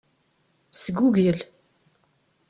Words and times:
Sgugel. 0.81 1.39